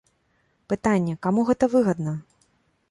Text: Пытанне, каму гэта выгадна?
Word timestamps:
Пытанне, 0.73 1.13
каму 1.27 1.47
гэта 1.51 1.65
выгадна? 1.77 2.13